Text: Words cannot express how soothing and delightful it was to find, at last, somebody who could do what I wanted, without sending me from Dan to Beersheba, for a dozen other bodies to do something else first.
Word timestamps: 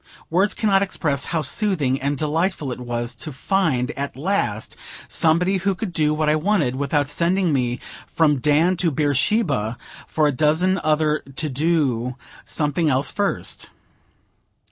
Words 0.31 0.55
cannot 0.55 0.81
express 0.81 1.25
how 1.25 1.43
soothing 1.43 2.01
and 2.01 2.17
delightful 2.17 2.71
it 2.71 2.79
was 2.79 3.13
to 3.17 3.31
find, 3.31 3.91
at 3.91 4.15
last, 4.15 4.75
somebody 5.07 5.57
who 5.57 5.75
could 5.75 5.93
do 5.93 6.11
what 6.11 6.27
I 6.27 6.35
wanted, 6.35 6.75
without 6.75 7.07
sending 7.07 7.53
me 7.53 7.79
from 8.07 8.39
Dan 8.39 8.77
to 8.77 8.89
Beersheba, 8.89 9.77
for 10.07 10.27
a 10.27 10.31
dozen 10.31 10.79
other 10.83 11.19
bodies 11.19 11.35
to 11.35 11.49
do 11.49 12.15
something 12.45 12.89
else 12.89 13.11
first. 13.11 13.69